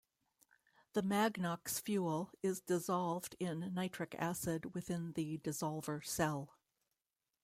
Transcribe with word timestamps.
The 0.93 1.03
Magnox 1.03 1.79
fuel 1.79 2.31
is 2.41 2.59
dissolved 2.61 3.35
in 3.39 3.71
Nitric 3.71 4.15
acid 4.17 4.73
within 4.73 5.13
the 5.13 5.37
Dissolver 5.37 6.03
Cell. 6.03 6.57